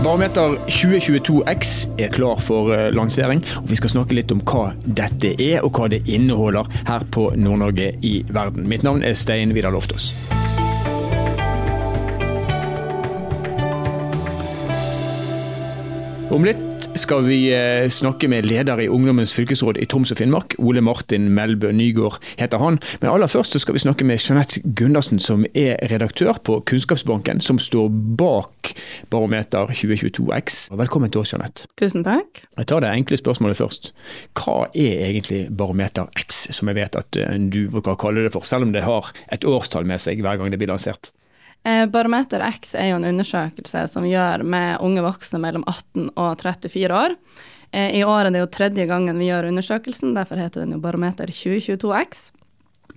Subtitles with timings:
[0.00, 5.34] Barometer 2022X er klar for eh, lansering, og vi skal snakke litt om hva dette
[5.36, 8.64] er og hva det inneholder her på Nord-Norge i verden.
[8.64, 10.08] Mitt navn er Stein Vidar Loftaas.
[16.32, 20.54] Om litt skal vi eh, snakke med leder i Ungdommens fylkesråd i Troms og Finnmark.
[20.58, 22.78] Ole Martin Melbø Nygård heter han.
[23.00, 27.58] Men aller først skal vi snakke med Jeanette Gundersen, som er redaktør på Kunnskapsbanken, som
[27.62, 28.72] står bak
[29.10, 30.60] Barometer 2022X.
[30.74, 31.68] Velkommen til oss, Jeanette.
[31.78, 32.42] Tusen takk.
[32.58, 33.92] Jeg tar det enkle spørsmålet først.
[34.38, 38.34] Hva er egentlig Barometer X, som jeg vet at eh, du bruker å kalle det
[38.34, 41.12] for, selv om det har et årstall med seg hver gang det blir lansert?
[41.62, 46.40] Eh, Barometer X er jo en undersøkelse som gjør med unge voksne mellom 18 og
[46.40, 47.16] 34 år.
[47.70, 50.80] Eh, I år er det jo tredje gangen vi gjør undersøkelsen, derfor heter den jo
[50.80, 52.30] Barometer 2022X.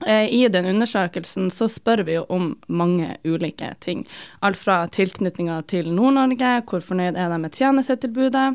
[0.07, 4.05] Eh, I den undersøkelsen så spør vi jo om mange ulike ting.
[4.41, 8.49] Alt fra tilknytninga til Nord-Norge, hvor fornøyd er de med tjenestetilbudet,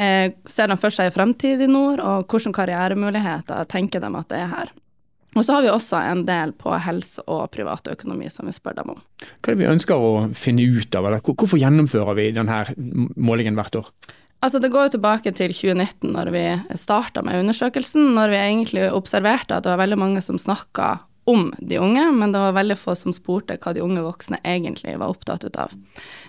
[0.00, 4.38] ser de for seg en fremtid i nord, og hvilke karrieremuligheter tenker de at det
[4.38, 4.70] er her.
[5.36, 8.94] Og så har vi også en del på helse og privatøkonomi som vi spør dem
[8.96, 9.02] om.
[9.20, 12.64] Hva er det vi ønsker å finne ut av, eller hvorfor gjennomfører vi denne
[13.14, 13.92] målingen hvert år?
[14.40, 16.44] Altså Det går jo tilbake til 2019, når vi
[16.80, 18.14] starta med undersøkelsen.
[18.16, 20.96] Når vi egentlig observerte at det var veldig mange som snakka
[21.28, 24.96] om de unge, men det var veldig få som spurte hva de unge voksne egentlig
[24.98, 25.74] var opptatt av.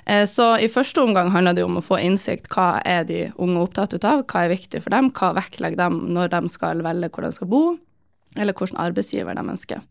[0.05, 3.63] Eh, så i første omgang handla det om å få innsikt hva er de unge
[3.63, 7.25] opptatt av, hva er viktig for dem, hva vektlegger dem når de skal velge hvor
[7.25, 7.63] de skal bo,
[8.37, 9.81] eller hvilken arbeidsgiver de ønsker.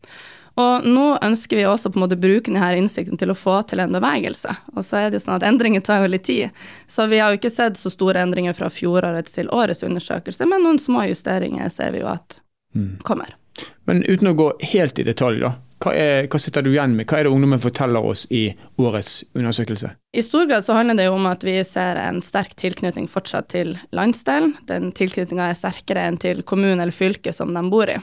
[0.59, 3.79] Og nå ønsker vi også på en måte bruke denne innsikten til å få til
[3.83, 4.51] en bevegelse.
[4.75, 6.63] Og så er det jo sånn at endringer tar jo litt tid.
[6.91, 10.65] Så vi har jo ikke sett så store endringer fra fjorårets til årets undersøkelse, men
[10.65, 12.41] noen små justeringer ser vi jo at
[12.75, 12.97] mm.
[13.07, 13.31] kommer.
[13.87, 15.55] Men uten å gå helt i detalj, da.
[15.81, 17.07] Hva, er, hva, sitter du igjen med?
[17.09, 18.43] Hva er det ungdommen forteller oss i
[18.77, 19.95] årets undersøkelse?
[20.13, 23.49] I stor grad så handler det jo om at vi ser en sterk tilknytning fortsatt
[23.55, 24.53] til landsdelen.
[24.69, 27.97] Den tilknytninga er sterkere enn til kommunen eller fylket som de bor i.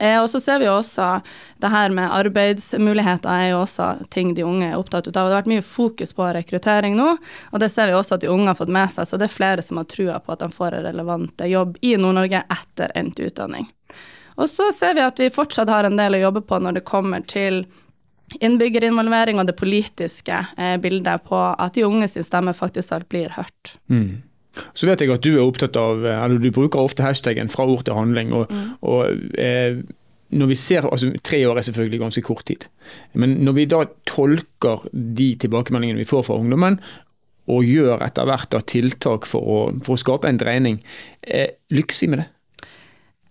[0.00, 1.20] Eh, og så ser vi også
[1.62, 5.12] det her med arbeidsmuligheter er jo også ting de unge er opptatt av.
[5.12, 7.14] Det har vært mye fokus på rekruttering nå,
[7.50, 9.08] og det ser vi også at de unge har fått med seg.
[9.08, 11.94] Så det er flere som har trua på at de får en relevant jobb i
[12.00, 13.70] Nord-Norge etter endt utdanning.
[14.34, 16.86] Og så ser vi at vi fortsatt har en del å jobbe på når det
[16.88, 17.62] kommer til
[18.42, 23.30] innbyggerinvolvering og det politiske eh, bildet på at de unge sin stemme faktisk alt blir
[23.36, 23.76] hørt.
[23.86, 24.22] Mm.
[24.74, 27.84] Så vet jeg at du er opptatt av, eller du bruker ofte hashtagen 'fra ord
[27.84, 28.32] til handling'.
[28.32, 28.70] og, mm.
[28.82, 29.82] og eh,
[30.34, 32.66] når vi ser, altså Tre år er selvfølgelig ganske kort tid.
[33.14, 36.80] Men når vi da tolker de tilbakemeldingene vi får fra ungdommen,
[37.46, 40.80] og gjør etter hvert tiltak for å, for å skape en dreining,
[41.22, 42.28] eh, lykkes vi med det?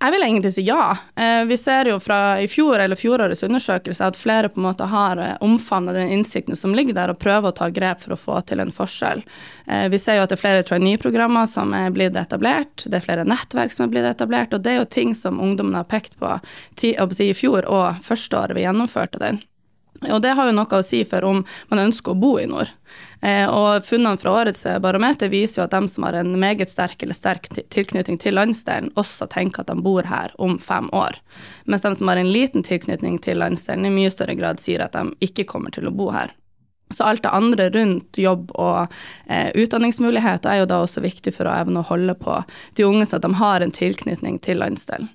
[0.03, 0.97] Jeg vil egentlig si ja.
[1.15, 4.87] Eh, vi ser jo fra i fjor eller fjorårets undersøkelse at flere på en måte
[4.91, 8.19] har eh, omfavnet den innsikten som ligger der, og prøver å ta grep for å
[8.19, 9.23] få til en forskjell.
[9.63, 13.07] Eh, vi ser jo at det er flere trainee-programmer som er blitt etablert, det er
[13.07, 16.19] flere nettverk som er blitt etablert, og det er jo ting som ungdommen har pekt
[16.19, 16.35] på
[16.83, 19.39] i fjor og første året vi gjennomførte den.
[20.11, 22.71] Og det har jo noe å si for om man ønsker å bo i nord.
[23.23, 27.03] Eh, og funnene fra årets barometer viser jo at de som har en meget sterk
[27.03, 31.19] eller sterk tilknytning til landsdelen, også tenker at de bor her om fem år.
[31.65, 34.97] Mens de som har en liten tilknytning til landsdelen, i mye større grad sier at
[34.97, 36.35] de ikke kommer til å bo her.
[36.93, 38.91] Så alt det andre rundt jobb og
[39.25, 42.37] eh, utdanningsmuligheter er jo da også viktig for å evne å holde på
[42.77, 45.09] de unge, så at de har en tilknytning til landsdelen.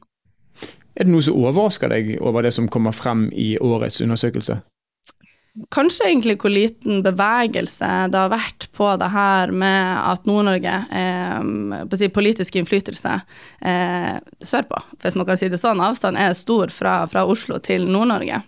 [0.99, 4.59] Er det noe som overrasker deg over det som kommer frem i årets undersøkelse?
[5.75, 12.11] Kanskje egentlig hvor liten bevegelse det har vært på det her med at Nord-Norge, eh,
[12.15, 13.17] politisk innflytelse
[13.61, 14.15] eh,
[14.45, 18.43] sørpå, hvis man kan si det sånn, avstanden er stor fra, fra Oslo til Nord-Norge.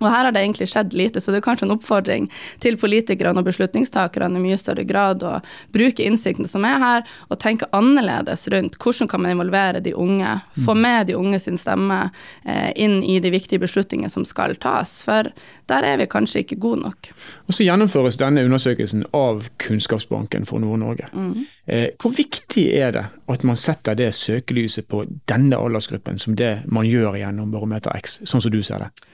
[0.00, 2.28] Og her har det egentlig skjedd lite, så det er kanskje en oppfordring
[2.64, 5.36] til politikerne og beslutningstakerne i mye større grad å
[5.74, 10.38] bruke innsikten som er her, og tenke annerledes rundt hvordan kan man involvere de unge,
[10.64, 10.82] få mm.
[10.86, 12.00] med de unge sin stemme
[12.44, 15.00] eh, inn i de viktige beslutningene som skal tas.
[15.04, 15.28] For
[15.70, 17.12] der er vi kanskje ikke gode nok.
[17.48, 21.10] Og Så gjennomføres denne undersøkelsen av Kunnskapsbanken for Nord-Norge.
[21.12, 21.44] Mm.
[21.70, 26.62] Eh, hvor viktig er det at man setter det søkelyset på denne aldersgruppen som det
[26.66, 29.09] man gjør gjennom Barometer X, sånn som du ser det?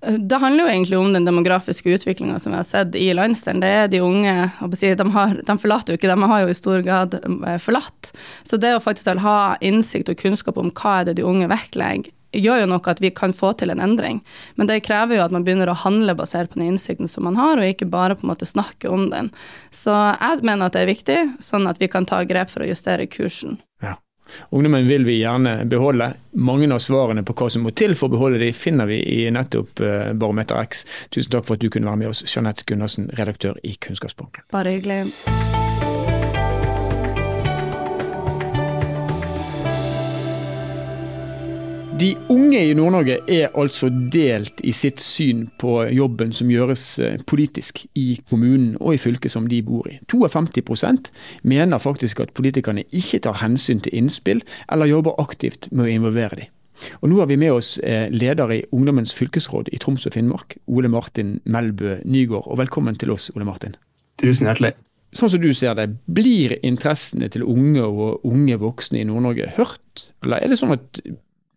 [0.00, 3.60] Det handler jo egentlig om den demografiske utviklinga som vi har sett i landsdelen.
[3.60, 6.80] Det er de unge de, har, de, forlater jo ikke, de har jo i stor
[6.86, 8.12] grad eh, forlatt.
[8.42, 12.08] Så det å faktisk ha innsikt og kunnskap om hva er det de unge vektlegger,
[12.32, 14.20] gjør jo noe at vi kan få til en endring.
[14.54, 17.38] Men det krever jo at man begynner å handle basert på den innsikten som man
[17.38, 19.32] har, og ikke bare på en måte snakke om den.
[19.74, 22.70] Så jeg mener at det er viktig, sånn at vi kan ta grep for å
[22.70, 23.58] justere kursen.
[23.82, 23.98] Ja.
[24.50, 26.12] Ungdommen vil vi gjerne beholde.
[26.40, 29.24] Mange av svarene på hva som må til for å beholde de, finner vi i
[29.34, 30.84] nettopp eh, Barometer X.
[31.14, 34.48] Tusen takk for at du kunne være med oss, Jeanette Gundersen, redaktør i Kunnskapsbanken.
[34.54, 35.04] Bare hyggelig.
[42.00, 47.18] De unge i Nord-Norge er altså delt i sitt syn på jobben som gjøres eh,
[47.28, 49.98] politisk i kommunen og i fylket som de bor i.
[50.08, 51.10] 52%
[51.52, 54.40] mener faktisk at politikerne ikke tar hensyn til innspill,
[54.72, 56.56] eller jobber aktivt med å involvere dem.
[57.02, 60.56] Og Nå har vi med oss eh, leder i Ungdommens fylkesråd i Troms og Finnmark,
[60.72, 62.48] Ole Martin Melbø Nygård.
[62.48, 63.76] Og velkommen til oss, Ole Martin.
[64.24, 64.72] Tusen hjertelig.
[65.12, 70.12] Sånn som du ser det, blir interessene til unge og unge voksne i Nord-Norge hørt,
[70.24, 71.02] eller er det sånn at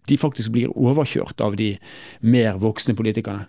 [0.09, 1.73] de faktisk blir overkjørt av de
[2.21, 3.47] mer voksne politikerne?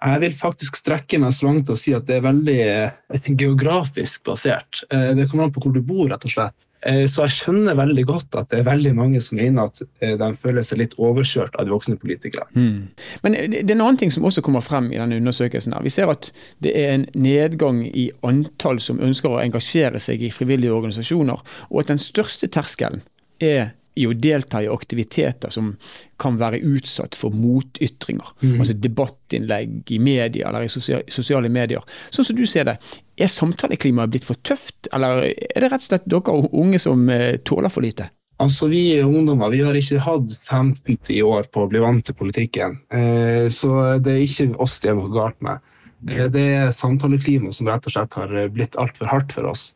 [0.00, 4.24] Jeg vil faktisk strekke meg så langt å si at det er veldig eh, geografisk
[4.30, 4.80] basert.
[4.88, 6.64] Eh, det kommer an på hvor du bor, rett og slett.
[6.88, 10.30] Eh, så jeg skjønner veldig godt at det er veldig mange som mener at de
[10.40, 12.48] føler seg litt overkjørt av de voksne politikerne.
[12.56, 12.78] Mm.
[13.26, 15.76] Men det er en annen ting som også kommer frem i denne undersøkelsen.
[15.76, 15.84] her.
[15.84, 16.30] Vi ser at
[16.64, 21.84] det er en nedgang i antall som ønsker å engasjere seg i frivillige organisasjoner, og
[21.84, 23.04] at den største terskelen
[23.36, 25.72] er i å delta i aktiviteter som
[26.20, 28.34] kan være utsatt for motytringer.
[28.42, 28.58] Mm.
[28.60, 31.82] Altså debattinnlegg i media eller i sosiale medier.
[32.14, 32.76] Sånn som du ser det,
[33.20, 37.40] er samtaleklimaet blitt for tøft, eller er det rett og slett dere unge som eh,
[37.44, 38.08] tåler for lite?
[38.40, 42.78] Altså, Vi ungdommer vi har ikke hatt 50 år på å bli vant til politikken,
[42.88, 45.60] eh, så det er ikke oss det er noe galt med.
[46.08, 49.74] Eh, det er samtaleklimaet som rett og slett har blitt altfor hardt for oss.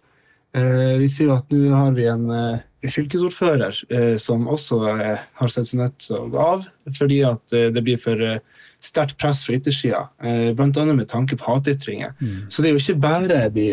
[0.55, 2.29] Vi sier at nå har vi en
[2.93, 6.67] fylkesordfører eh, som også eh, har sett seg nødt til å gå av
[6.99, 8.21] fordi at eh, det blir for
[8.85, 10.03] sterkt press fra yttersida,
[10.53, 10.83] bl.a.
[10.93, 12.11] med tanke på hatytringer.
[12.21, 12.51] Mm.
[12.53, 13.65] Så det er jo ikke bare de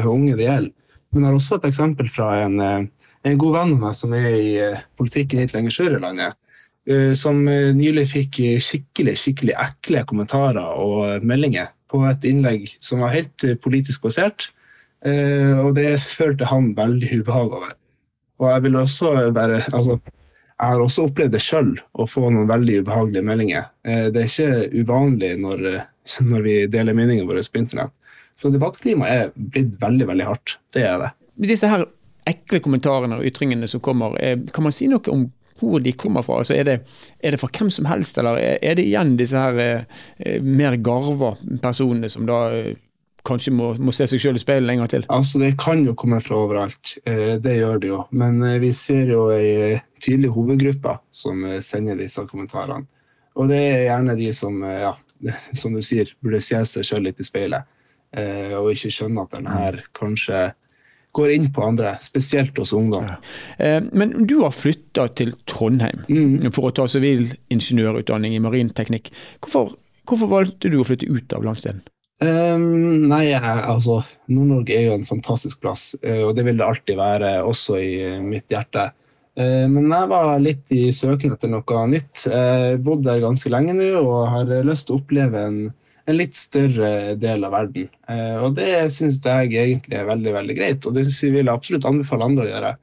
[0.00, 0.70] unge det gjelder.
[1.12, 4.30] Men jeg har også et eksempel fra en, en god venn av meg som er
[4.32, 4.54] i
[4.96, 6.38] politikken litt lenger sør i landet.
[7.20, 13.44] Som nylig fikk skikkelig skikkelig ekle kommentarer og meldinger på et innlegg som var helt
[13.60, 14.48] politisk basert.
[15.04, 17.76] Og det følte han veldig ubehag over.
[18.42, 19.98] Og jeg vil også være altså,
[20.54, 23.68] jeg har også opplevd det sjøl, å få noen veldig ubehagelige meldinger.
[23.86, 25.66] Eh, det er ikke uvanlig når,
[26.30, 27.94] når vi deler meningene våre på internett.
[28.34, 30.56] Så debattklimaet er blitt veldig veldig hardt.
[30.74, 31.10] Det er det.
[31.50, 31.86] Disse her
[32.28, 35.28] ekle kommentarene og ytringene som kommer, eh, kan man si noe om
[35.60, 36.40] hvor de kommer fra?
[36.42, 36.74] Altså er, det,
[37.22, 41.34] er det fra hvem som helst, eller er det igjen disse her eh, mer garva
[41.62, 42.40] personene som da
[43.24, 45.06] kanskje må, må se seg selv i speilet en gang til?
[45.12, 48.00] Altså, Det kan jo komme fra overalt, eh, det gjør det jo.
[48.12, 52.86] Men eh, vi ser jo ei tydelig hovedgruppe som eh, sender disse kommentarene.
[53.34, 54.92] Og det er gjerne de som, ja,
[55.60, 57.70] som du sier, burde se seg selv litt i speilet.
[58.14, 60.52] Og ikke skjønne at den her kanskje
[61.18, 63.08] går inn på andre, spesielt hos ungdom.
[63.58, 63.80] Ja.
[63.90, 66.52] Men du har flytta til Trondheim mm.
[66.54, 69.10] for å ta sivilingeniørutdanning i marinteknikk.
[69.42, 69.74] Hvorfor,
[70.06, 71.82] hvorfor valgte du å flytte ut av landsdelen?
[72.24, 73.98] Um, nei, altså
[74.32, 77.94] Nord-Norge er jo en fantastisk plass, eh, og det vil det alltid være, også i
[78.24, 78.88] mitt hjerte.
[79.34, 82.26] Uh, men jeg var litt i søken etter noe nytt.
[82.30, 85.58] Jeg bodde der ganske lenge nå og har lyst til å oppleve en,
[86.06, 87.90] en litt større del av verden.
[88.44, 92.30] Og det syns jeg egentlig er veldig veldig greit, og det vil jeg absolutt anbefale
[92.30, 92.74] andre å gjøre.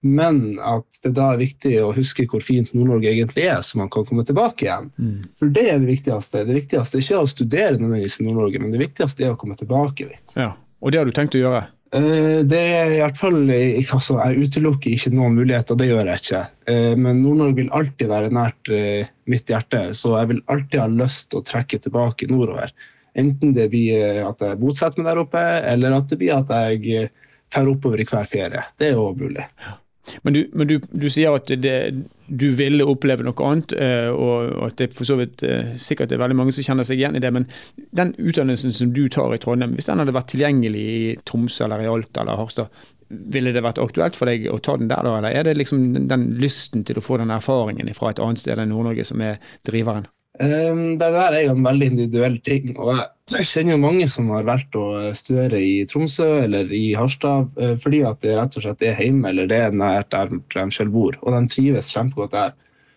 [0.00, 3.90] Men at det da er viktig å huske hvor fint Nord-Norge egentlig er, så man
[3.92, 4.88] kan komme tilbake igjen.
[4.96, 5.18] Mm.
[5.36, 6.46] For det er det viktigste.
[6.48, 9.58] Det viktigste er ikke å studere nødvendigvis i Nord-Norge, men det viktigste er å komme
[9.60, 10.38] tilbake dit.
[10.38, 11.66] Ja, Og det har du tenkt å gjøre?
[11.90, 16.22] Eh, det er i hvert fall, altså, Jeg utelukker ikke noen muligheter, det gjør jeg
[16.22, 16.42] ikke.
[16.70, 20.86] Eh, men Nord-Norge vil alltid være nært eh, mitt hjerte, så jeg vil alltid ha
[20.94, 22.72] lyst til å trekke tilbake nordover.
[23.18, 27.08] Enten det blir at jeg bosetter meg der oppe, eller at det blir at jeg
[27.50, 28.62] drar oppover i hver ferie.
[28.78, 29.48] Det er jo mulig.
[29.58, 29.74] Ja.
[30.22, 31.74] Men, du, men du, du, sier at det,
[32.26, 36.22] du ville oppleve noe annet, eh, og at det for så vidt eh, sikkert er
[36.22, 37.32] veldig mange som kjenner seg igjen i det.
[37.34, 37.48] Men
[37.96, 41.84] den utdannelsen som du tar i Trondheim, hvis den hadde vært tilgjengelig i Tromsø eller
[41.84, 45.16] i Alta eller Harstad, ville det vært aktuelt for deg å ta den der, da?
[45.18, 48.60] Eller er det liksom den lysten til å få den erfaringen fra et annet sted
[48.60, 50.06] enn Nord-Norge som er driveren?
[50.38, 52.70] Um, det der er jo en veldig individuell ting.
[52.78, 52.94] og
[53.34, 57.74] Jeg kjenner jo mange som har valgt å studere i Tromsø eller i Harstad uh,
[57.82, 60.94] fordi at det rett og slett er hjemme eller det er nært der de selv
[60.94, 61.18] bor.
[61.20, 62.54] Og de trives kjempegodt der.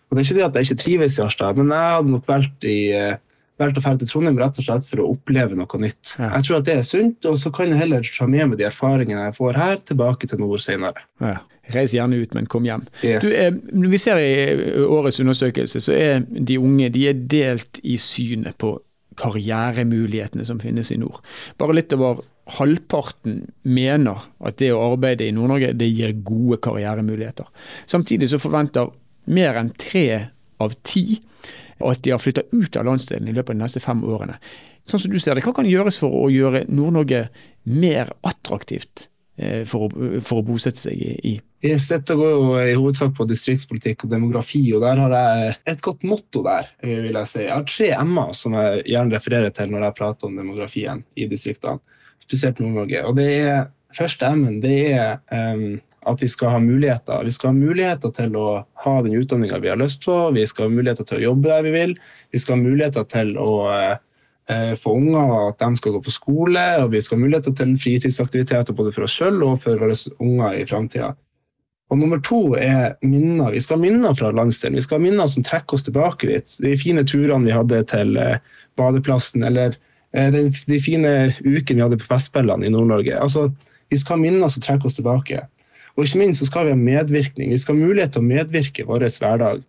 [0.08, 2.30] Og Det er ikke det at jeg ikke trives i Harstad, men jeg hadde nok
[2.30, 5.80] valgt, i, uh, valgt å dra til Trondheim rett og slett for å oppleve noe
[5.82, 6.14] nytt.
[6.14, 6.30] Ja.
[6.36, 8.68] Jeg tror at det er sunt, og så kan jeg heller ta med meg de
[8.70, 11.02] erfaringene jeg får her, tilbake til nord senere.
[11.18, 11.40] Ja.
[11.72, 12.82] Reis gjerne ut, men kom hjem.
[13.00, 13.22] Yes.
[13.24, 17.24] Du, eh, når vi ser i eh, årets undersøkelse, så er de unge de er
[17.30, 18.76] delt i synet på
[19.16, 21.22] karrieremulighetene som finnes i nord.
[21.60, 22.24] Bare litt over
[22.58, 27.48] halvparten mener at det å arbeide i Nord-Norge det gir gode karrieremuligheter.
[27.88, 28.92] Samtidig så forventer
[29.32, 30.06] mer enn tre
[30.60, 31.22] av ti
[31.84, 34.36] at de har flytta ut av landsdelen i løpet av de neste fem årene.
[34.88, 37.28] Sånn som du ser det, Hva kan gjøres for å gjøre Nord-Norge
[37.64, 39.08] mer attraktivt
[39.66, 41.34] for å, for å bosette seg i.
[41.64, 45.84] Yes, dette går jo i hovedsak på distriktspolitikk og demografi, og der har jeg et
[45.84, 46.68] godt motto der.
[46.84, 47.40] vil Jeg si.
[47.46, 51.26] Jeg har tre M-er som jeg gjerne refererer til når jeg prater om demografien i
[51.30, 51.80] distriktene,
[52.20, 53.00] spesielt Nord-Norge.
[53.08, 53.64] Og det er
[53.96, 55.80] første M-en det er um,
[56.12, 57.24] at vi skal ha muligheter.
[57.24, 58.48] Vi skal ha muligheter til å
[58.84, 61.64] ha den utdanninga vi har lyst på, vi skal ha muligheter til å jobbe der
[61.64, 63.98] vi vil, vi skal ha muligheter til å uh, Eh,
[64.76, 68.76] for unger at de skal gå på skole, og vi skal ha muligheter til fritidsaktiviteter
[68.76, 71.14] både for oss sjøl og for våre unger i framtida.
[71.92, 73.52] Og nummer to er minner.
[73.52, 74.78] Vi skal ha minner fra landsdelen.
[74.80, 76.56] Vi skal ha minner som trekker oss tilbake dit.
[76.64, 78.40] De fine turene vi hadde til eh,
[78.80, 79.76] badeplassen, eller
[80.16, 81.12] eh, de fine
[81.44, 83.18] ukene vi hadde på Festspillene i Nord-Norge.
[83.20, 83.50] Altså,
[83.92, 85.44] vi skal ha minner som trekker oss tilbake.
[85.94, 87.52] Og ikke minst så skal vi ha medvirkning.
[87.52, 89.62] Vi skal ha mulighet til å medvirke vår hverdag.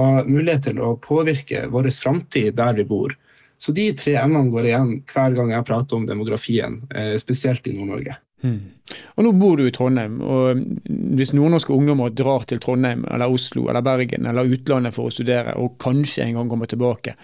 [0.00, 3.14] Og mulighet til å påvirke vår framtid der vi bor.
[3.60, 7.76] Så de tre M-ene går igjen hver gang jeg prater om demografien, eh, spesielt i
[7.76, 8.16] Nord-Norge.
[8.40, 8.72] Hmm.
[9.20, 13.66] Og Nå bor du i Trondheim, og hvis nordnorske ungdommer drar til Trondheim eller Oslo
[13.68, 17.14] eller Bergen eller utlandet for å studere, og kanskje en gang kommer tilbake,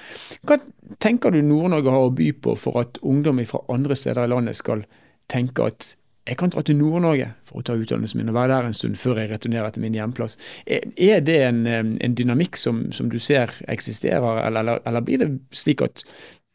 [0.45, 0.61] hva
[1.02, 4.61] tenker du Nord-Norge har å by på for at ungdom fra andre steder i landet
[4.61, 4.85] skal
[5.33, 5.95] tenke at
[6.26, 8.99] jeg kan dra til Nord-Norge for å ta utdannelsen min og være der en stund
[8.99, 10.37] før jeg returnerer til min hjemplass.
[10.66, 15.30] Er det en, en dynamikk som, som, du ser eksisterer, eller, eller, eller, blir det
[15.54, 16.02] slik at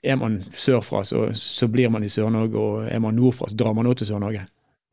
[0.04, 3.76] er man sørfra, så, så blir man i Sør-Norge, og er man nordfra, så drar
[3.78, 4.44] man nå til Sør-Norge?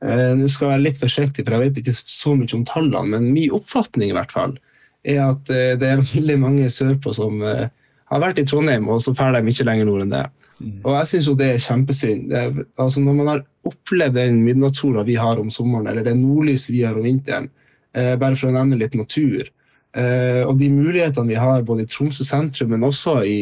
[0.05, 3.17] Eh, Nå skal jeg være litt forsiktig, for jeg vet ikke så mye om tallene,
[3.17, 4.55] men min oppfatning i hvert fall
[5.03, 7.67] er at eh, det er veldig mange sørpå som eh,
[8.13, 10.27] har vært i Trondheim, og så drar de ikke lenger nord enn det.
[10.59, 10.79] Mm.
[10.83, 12.29] Og jeg syns jo det er kjempesynd.
[12.31, 16.73] Det altså når man har opplevd den midnattssola vi har om sommeren, eller det nordlyset
[16.75, 17.49] vi har om vinteren,
[17.95, 19.49] eh, bare for å nevne litt natur,
[19.97, 23.41] eh, og de mulighetene vi har både i Tromsø sentrum, men også i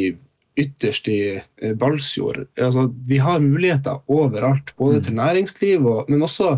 [0.56, 5.04] ytterst i eh, Balsfjord altså, Vi har muligheter overalt, både mm.
[5.04, 6.56] til næringsliv, og, men også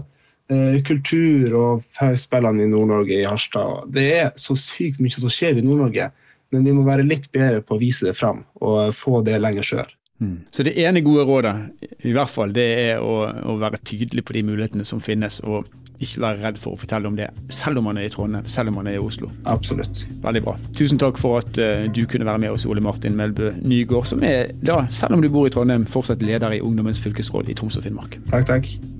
[0.52, 3.90] eh, kultur og spillene i Nord-Norge, i Harstad.
[3.94, 6.10] Det er så sykt mye som skjer i Nord-Norge,
[6.54, 9.66] men vi må være litt bedre på å vise det fram og få det lenger
[9.66, 9.90] sør.
[10.18, 10.38] Mm.
[10.50, 11.54] Så det ene gode rådet,
[12.02, 15.68] i hvert fall, det er å, å, være tydelig på de mulighetene som finnes, og
[16.02, 18.72] ikke være redd for å fortelle om det, selv om man er i Trondheim, selv
[18.72, 19.30] om man er i Oslo.
[19.50, 20.04] Absolutt.
[20.22, 20.56] Veldig bra.
[20.78, 24.22] Tusen takk for at uh, du kunne være med oss, Ole Martin Melbø Nygård, som
[24.26, 27.78] er da, selv om du bor i Trondheim, fortsatt leder i Ungdommens fylkesråd i Troms
[27.78, 28.20] og Finnmark.
[28.30, 28.96] Takk, takk.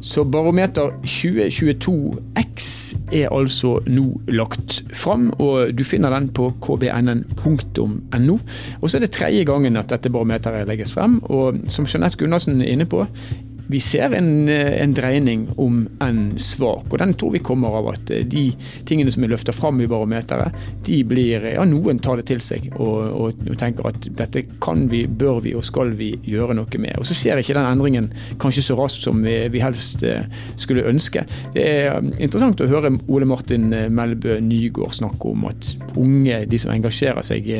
[0.00, 2.68] Så Barometer 2022X
[3.12, 8.38] er altså nå lagt fram, og du finner den på kbnn.no.
[8.80, 12.62] Og så er det tredje gangen at dette barometeret legges frem, og som Jeanette Gundersen
[12.62, 13.06] er inne på,
[13.68, 16.86] vi ser en, eh, en, dreining, om enn svak.
[16.88, 18.46] Og den tror vi kommer av at eh, de
[18.88, 20.56] tingene som er løfta fram i barometeret,
[20.86, 24.86] de blir Ja, noen tar det til seg og, og, og, tenker at dette kan
[24.90, 26.96] vi, bør vi og skal vi gjøre noe med.
[26.96, 28.08] Og så skjer ikke den endringen
[28.40, 30.24] kanskje så raskt som vi, vi helst eh,
[30.56, 31.26] skulle ønske.
[31.54, 36.72] Det er interessant å høre Ole Martin Melbø Nygård snakke om at unge, de som
[36.72, 37.52] engasjerer seg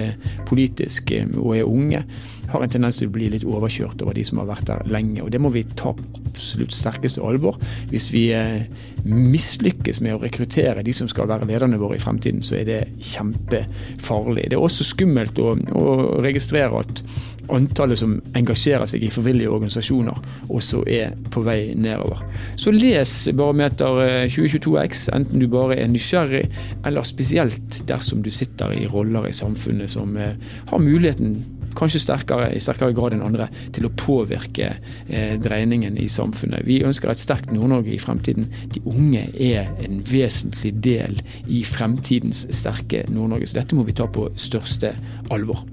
[0.48, 2.04] politisk og er unge,
[2.48, 5.20] har en tendens til å bli litt overkjørt over de som har vært der lenge.
[5.22, 7.58] og Det må vi ta absolutt sterkeste alvor.
[7.90, 8.68] Hvis vi eh,
[9.04, 12.82] mislykkes med å rekruttere de som skal være lederne våre i fremtiden, så er det
[13.14, 14.48] kjempefarlig.
[14.50, 15.88] Det er også skummelt å, å
[16.24, 17.02] registrere at
[17.48, 20.16] antallet som engasjerer seg i frivillige organisasjoner,
[20.52, 22.22] også er på vei nedover.
[22.60, 26.44] Så les Barometer 2022X, eh, enten du bare er nysgjerrig,
[26.86, 30.36] eller spesielt dersom du sitter i roller i samfunnet som eh,
[30.68, 31.38] har muligheten
[31.76, 34.70] kanskje sterkere, i sterkere grad enn andre, til å påvirke
[35.08, 36.66] eh, dreiningen i samfunnet.
[36.68, 38.48] Vi ønsker et sterkt Nord-Norge i fremtiden.
[38.74, 44.08] De unge er en vesentlig del i fremtidens sterke Nord-Norge, så dette må vi ta
[44.10, 44.94] på største
[45.34, 45.64] alvor.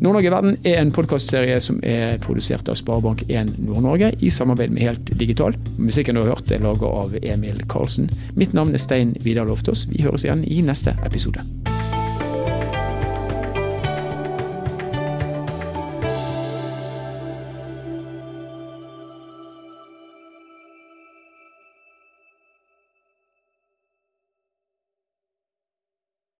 [0.00, 5.14] Nord-Norge verden er en podkastserie som er produsert av Sparebank1 Nord-Norge i samarbeid med Helt
[5.20, 5.56] Digital.
[5.78, 8.10] Musikken du har hørt er laget av Emil Karlsen.
[8.38, 9.86] Mitt navn er Stein Vidar Loftaas.
[9.90, 11.44] Vi høres igjen i neste episode.